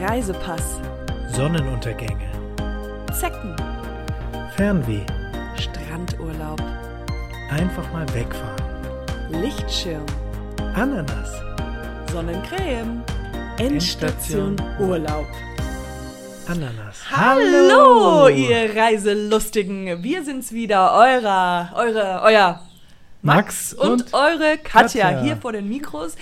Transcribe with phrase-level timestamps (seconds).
[0.00, 0.80] Reisepass,
[1.28, 2.28] Sonnenuntergänge,
[3.12, 3.54] Zecken,
[4.56, 5.04] Fernweh,
[5.56, 6.60] Strandurlaub,
[7.50, 8.62] einfach mal wegfahren,
[9.30, 10.04] Lichtschirm,
[10.74, 11.30] Ananas,
[12.10, 13.04] Sonnencreme,
[13.58, 15.26] Endstation Urlaub.
[16.46, 16.98] Ananas.
[17.10, 20.02] Hallo, ihr Reiselustigen.
[20.02, 22.60] Wir sind's wieder, eurer, eure, euer
[23.24, 25.22] Max und, und eure Katja, Katja.
[25.22, 26.14] hier vor den Mikros.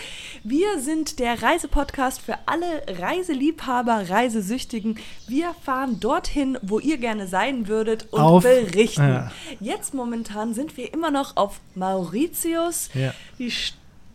[0.44, 4.98] Wir sind der Reisepodcast für alle Reiseliebhaber, Reisesüchtigen.
[5.26, 9.02] Wir fahren dorthin, wo ihr gerne sein würdet und Auf- berichten.
[9.08, 9.32] ja.
[9.60, 13.12] Jetzt momentan sind wir immer noch auf Mauritius, Ja.
[13.38, 13.52] die,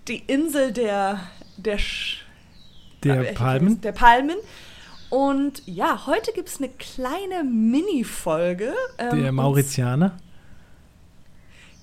[0.08, 1.20] die Insel der,
[1.58, 1.78] der,
[3.04, 3.82] Der äh, Palmen.
[3.82, 4.38] Der Palmen.
[5.10, 8.74] Und ja, heute gibt es eine kleine Mini-Folge.
[8.98, 10.18] ähm, Der Mauritianer.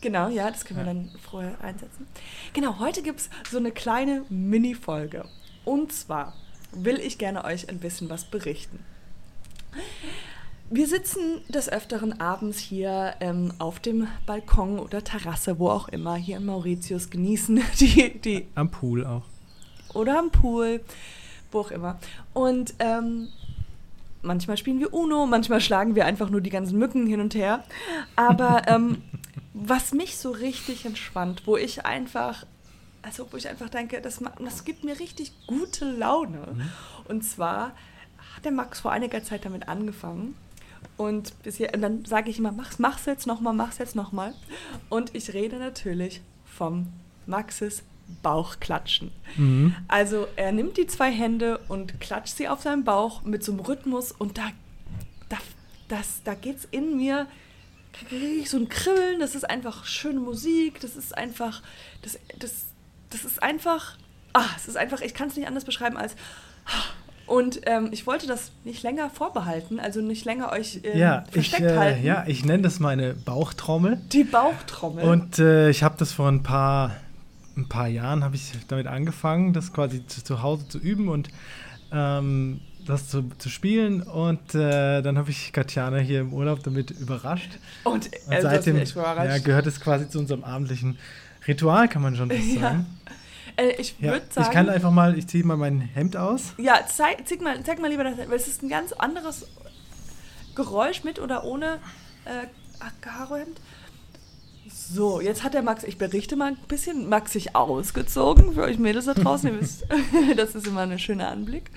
[0.05, 2.07] Genau, ja, das können wir dann vorher einsetzen.
[2.53, 5.25] Genau, heute gibt es so eine kleine Mini-Folge.
[5.65, 6.35] Und zwar
[6.73, 8.81] will ich gerne euch ein bisschen was berichten.
[10.69, 16.17] Wir sitzen des Öfteren abends hier ähm, auf dem Balkon oder Terrasse, wo auch immer,
[16.17, 19.25] hier in Mauritius, genießen die, die Am Pool auch.
[19.95, 20.83] oder am Pool,
[21.51, 21.99] wo auch immer.
[22.35, 23.29] Und ähm,
[24.25, 27.65] manchmal spielen wir Uno, manchmal schlagen wir einfach nur die ganzen Mücken hin und her.
[28.17, 29.03] Aber ähm,
[29.53, 32.45] was mich so richtig entspannt, wo ich einfach,
[33.03, 36.57] also wo ich einfach denke, das, das gibt mir richtig gute Laune.
[37.07, 37.73] Und zwar
[38.35, 40.35] hat der Max vor einiger Zeit damit angefangen.
[40.97, 44.35] Und, bis hier, und dann sage ich immer, mach's, mach's jetzt nochmal, mach's jetzt nochmal.
[44.89, 46.89] Und ich rede natürlich vom
[48.23, 49.13] Bauchklatschen.
[49.37, 49.75] Mhm.
[49.89, 53.61] Also er nimmt die zwei Hände und klatscht sie auf seinen Bauch mit so einem
[53.61, 54.51] Rhythmus und da,
[55.29, 55.37] da,
[55.89, 57.27] das, da geht's in mir,
[58.11, 61.63] ich so ein Kribbeln, das ist einfach schöne Musik, das ist einfach,
[62.03, 62.67] das, das,
[63.11, 63.97] das ist einfach,
[64.33, 66.17] ah, es ist einfach, ich kann es nicht anders beschreiben als,
[67.27, 71.33] und ähm, ich wollte das nicht länger vorbehalten, also nicht länger euch ähm, ja, ich,
[71.33, 72.05] versteckt äh, halten.
[72.05, 73.99] ja, ich nenne das meine Bauchtrommel.
[74.13, 75.05] Die Bauchtrommel.
[75.05, 76.91] Und äh, ich habe das vor ein paar,
[77.57, 81.29] ein paar Jahren habe ich damit angefangen, das quasi zu, zu Hause zu üben und
[81.93, 84.03] ähm, das zu, zu spielen.
[84.03, 87.59] Und äh, dann habe ich Katjana hier im Urlaub damit überrascht.
[87.85, 89.31] und, Und äh, hast seitdem überrascht.
[89.31, 90.99] ja, gehört es quasi zu unserem abendlichen
[91.47, 92.61] Ritual, kann man schon fast Ja.
[92.61, 92.87] sagen.
[93.57, 96.55] äh, ich Ja, würde sagen, ich kann einfach mal, ich ziehe mal mein Hemd aus.
[96.59, 99.47] Ja, zeig, zeig, mal, zeig mal lieber das, weil es ist ein ganz anderes
[100.55, 101.79] Geräusch mit oder ohne
[102.25, 102.47] äh,
[103.01, 103.61] Karohemd.
[104.93, 108.79] So, jetzt hat der Max, ich berichte mal ein bisschen, Max sich ausgezogen für euch
[108.79, 109.49] Mädels da draußen.
[109.49, 109.87] Ihr wisst,
[110.37, 111.71] das ist immer ein schöner Anblick.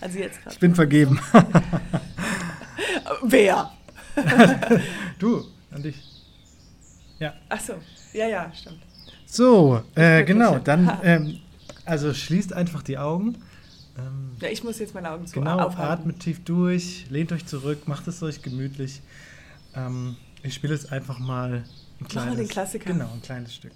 [0.00, 0.38] Also jetzt.
[0.50, 1.18] Ich bin vergeben.
[3.22, 3.72] Wer?
[5.18, 5.96] du, an dich.
[7.18, 7.34] Ja.
[7.48, 7.74] Achso,
[8.12, 8.80] ja, ja, stimmt.
[9.26, 11.38] So, äh, genau, dann, ähm,
[11.84, 13.36] also schließt einfach die Augen.
[13.98, 16.02] Ähm, Ja, ich muss jetzt meine Augen zu genau, aufhalten.
[16.02, 19.00] atmet tief durch, lehnt euch zurück, macht es euch gemütlich.
[19.74, 21.64] Ähm, ich spiele jetzt einfach mal
[22.02, 22.34] ein Mach kleines...
[22.34, 22.92] mal den Klassiker.
[22.92, 23.72] Genau, ein kleines Stück.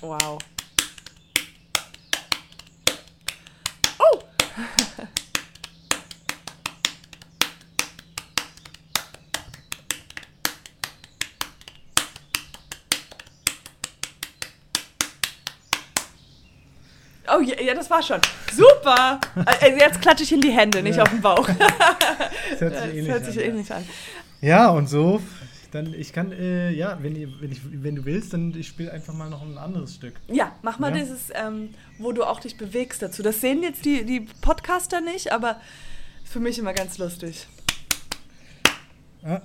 [0.00, 0.38] Wow.
[3.98, 4.22] Oh!
[17.28, 18.20] Oh ja, ja, das war schon.
[18.52, 19.20] Super!
[19.46, 21.04] Also jetzt klatsche ich in die Hände, nicht Ja.
[21.04, 21.48] auf den Bauch.
[22.50, 23.48] Das hört sich ähnlich hört sich an, ja.
[23.50, 23.84] ähnlich an.
[24.40, 25.22] Ja, und so,
[25.70, 29.14] dann, ich kann, äh, ja, wenn, wenn, ich, wenn du willst, dann ich spiele einfach
[29.14, 30.14] mal noch ein anderes Stück.
[30.28, 31.02] Ja, mach mal Ja.
[31.02, 33.22] dieses, ähm, wo du auch dich bewegst dazu.
[33.22, 35.60] Das sehen jetzt die, die Podcaster nicht, aber
[36.24, 37.46] für mich immer ganz lustig.
[39.24, 39.40] Ah,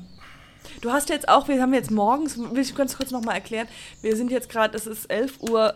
[0.81, 3.67] Du hast jetzt auch, wir haben jetzt morgens, will ich ganz kurz nochmal erklären,
[4.01, 5.75] wir sind jetzt gerade, es ist 11.43 Uhr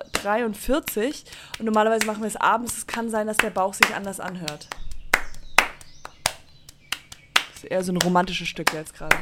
[1.57, 2.78] und normalerweise machen wir es abends.
[2.78, 4.67] Es kann sein, dass der Bauch sich anders anhört.
[7.34, 9.17] Das ist eher so ein romantisches Stück jetzt gerade.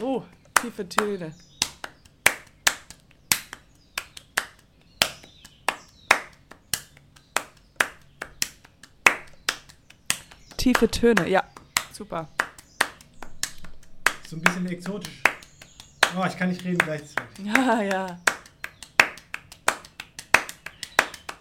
[0.00, 0.22] Oh,
[0.60, 1.34] tiefe Töne.
[10.56, 11.44] Tiefe Töne, ja,
[11.96, 12.28] super.
[14.28, 15.22] so ein bisschen exotisch.
[16.16, 17.24] Oh, ich kann nicht reden gleichzeitig.
[17.44, 18.18] Ja, ja.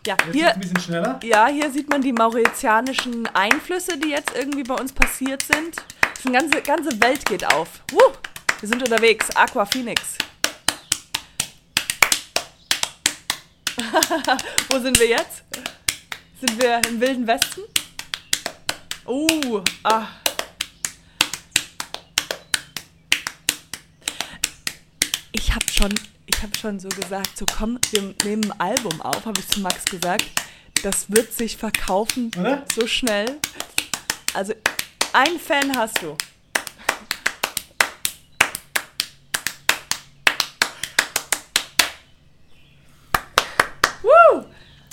[0.07, 1.19] Ja, Jetzt hier, ein bisschen schneller.
[1.23, 5.77] ja, hier sieht man die mauritianischen Einflüsse, die jetzt irgendwie bei uns passiert sind.
[6.23, 7.81] Die ganze, ganze Welt geht auf.
[7.91, 8.13] Wuh,
[8.59, 9.35] wir sind unterwegs.
[9.35, 10.17] Aqua Phoenix.
[14.69, 15.43] Wo sind wir jetzt?
[16.39, 17.61] Sind wir im Wilden Westen?
[19.07, 20.07] Uh, ah.
[25.37, 25.93] Ich habe schon,
[26.25, 29.59] ich habe schon so gesagt, so komm, wir nehmen ein Album auf, habe ich zu
[29.59, 30.25] Max gesagt.
[30.83, 32.63] Das wird sich verkaufen Oder?
[32.73, 33.37] so schnell.
[34.33, 34.53] Also
[35.13, 36.15] ein Fan hast du.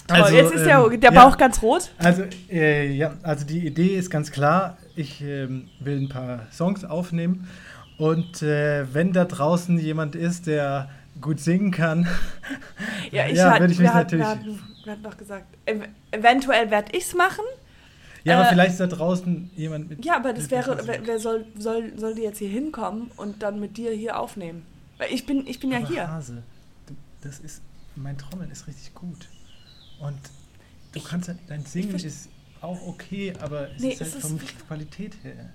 [0.09, 1.25] Also, oh, jetzt ist der, ähm, der ja.
[1.25, 1.91] Bauch ganz rot.
[1.97, 4.77] Also, äh, ja, also die Idee ist ganz klar.
[4.95, 7.49] Ich ähm, will ein paar Songs aufnehmen.
[7.99, 10.91] Und äh, wenn da draußen jemand ist, der
[11.21, 12.09] gut singen kann,
[13.11, 14.47] Ja, ich ja, hat, würde ich mich wir, hatten, natürlich.
[14.47, 17.45] wir, hatten, wir hatten doch gesagt, ev eventuell werde ich es machen.
[18.25, 20.05] ja, aber äh, vielleicht ist da draußen jemand mit.
[20.05, 23.61] Ja, aber das wäre, wer, wer soll, soll, soll die jetzt hier hinkommen und dann
[23.61, 24.63] mit dir hier aufnehmen?
[24.99, 26.09] Weil ich bin, ich bin ja aber hier.
[26.09, 26.43] Hase,
[26.87, 27.63] du, das ist.
[27.95, 29.29] Mein Trommeln ist richtig gut.
[30.01, 30.19] Und
[30.93, 32.29] du kannst ja, dein Singen ist
[32.63, 35.51] auch okay, aber es Nee, ist halt es ist von wirklich- Qualität her.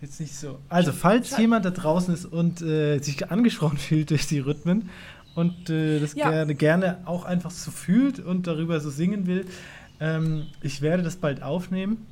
[0.00, 0.58] Jetzt nicht so.
[0.68, 1.42] Also, falls Schade.
[1.42, 4.90] jemand da draußen ist und äh, sich angesprochen fühlt durch die Rhythmen
[5.34, 6.30] und äh, das Ja.
[6.30, 9.46] gerne, gerne auch einfach so fühlt und darüber so singen will,
[10.00, 12.06] ähm, ich werde das bald aufnehmen.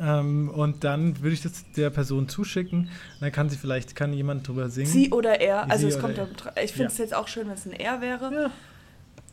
[0.00, 2.90] Ähm, und dann würde ich das der Person zuschicken.
[3.20, 4.88] Dann kann sie vielleicht, kann jemand drüber singen.
[4.90, 6.28] Sie oder er, also Sie es kommt er.
[6.62, 7.04] ich finde es Ja.
[7.04, 8.30] jetzt auch schön, wenn es ein er wäre.
[8.34, 8.50] ja,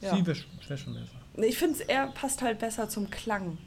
[0.10, 0.16] Ja.
[0.16, 0.38] sie wäre
[0.68, 1.48] wär schon besser.
[1.48, 3.58] Ich finde es er passt halt besser zum Klang.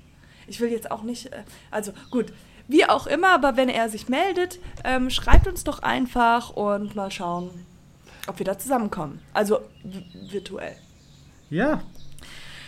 [0.47, 2.27] Ich will jetzt auch nicht, äh, also gut,
[2.69, 7.11] wie auch immer, aber wenn er sich meldet, ähm, schreibt uns doch einfach und mal
[7.11, 7.51] schauen,
[8.27, 9.21] ob wir da zusammenkommen.
[9.33, 10.77] Also vi- virtuell.
[11.51, 11.83] Ja,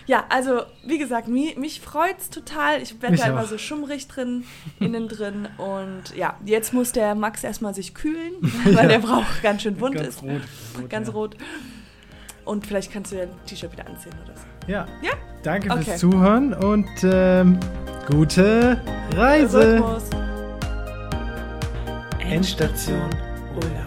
[0.07, 2.81] Ja, also wie gesagt, mich, mich freut es total.
[2.81, 3.47] Ich werde da immer auch.
[3.49, 4.45] so schummrig drin,
[4.81, 5.49] innen drin.
[5.59, 8.33] Und ja, jetzt muss der Max erstmal sich kühlen,
[8.65, 8.87] weil Ja.
[8.87, 10.23] der braucht ganz schön wund ganz ist.
[10.23, 10.41] rot.
[10.81, 11.13] rot Ganz ja.
[11.15, 11.37] rot.
[12.49, 14.73] Und vielleicht kannst du ja ein T-Shirt wieder anziehen oder so.
[14.73, 14.87] Ja.
[15.03, 15.13] Ja?
[15.43, 15.83] Danke Okay.
[15.83, 17.61] fürs Zuhören und ähm,
[18.07, 18.81] gute
[19.15, 19.75] Reise.
[19.75, 20.05] Rhythmus.
[22.21, 23.11] Endstation
[23.55, 23.85] Urlaub.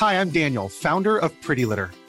[0.00, 1.88] Hi, I'm Daniel, founder of Pretty Litter.